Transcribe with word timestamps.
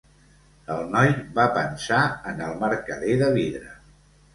El 0.75 0.89
noi 0.95 1.11
va 1.37 1.47
pensar 1.59 2.03
en 2.33 2.45
el 2.49 2.59
mercader 2.67 3.23
de 3.25 3.33
vidre. 3.41 3.75